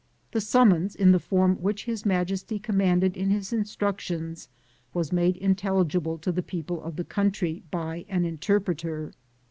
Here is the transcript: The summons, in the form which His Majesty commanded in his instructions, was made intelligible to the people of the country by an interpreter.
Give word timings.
The 0.31 0.41
summons, 0.41 0.95
in 0.95 1.11
the 1.11 1.19
form 1.19 1.57
which 1.57 1.85
His 1.85 2.07
Majesty 2.07 2.57
commanded 2.57 3.15
in 3.15 3.29
his 3.29 3.53
instructions, 3.53 4.49
was 4.95 5.11
made 5.13 5.37
intelligible 5.37 6.17
to 6.17 6.31
the 6.31 6.41
people 6.41 6.81
of 6.81 6.95
the 6.95 7.03
country 7.05 7.61
by 7.69 8.05
an 8.09 8.25
interpreter. 8.25 9.11